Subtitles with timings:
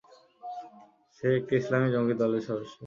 [1.15, 2.73] সে একটি ইসলামী জঙ্গী দলের সদস্য।